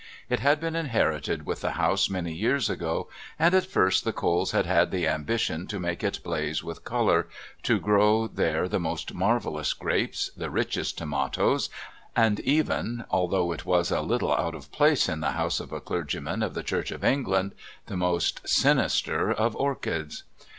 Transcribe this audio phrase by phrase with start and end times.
[0.31, 3.07] It had been inherited with the house many years ago,
[3.37, 7.27] and, at first, the Coles had had the ambition to make it blaze with colour,
[7.61, 11.69] to grow there the most marvellous grapes, the richest tomatoes,
[12.15, 15.79] and even although it was a little out of place in the house of a
[15.79, 17.51] clergyman of the Church of England
[17.85, 20.23] the most sinister of orchids.